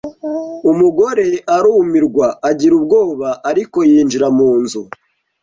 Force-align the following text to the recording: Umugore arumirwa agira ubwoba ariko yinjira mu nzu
Umugore 0.71 1.27
arumirwa 1.55 2.27
agira 2.49 2.73
ubwoba 2.79 3.29
ariko 3.49 3.77
yinjira 3.89 4.27
mu 4.37 4.49
nzu 4.61 4.81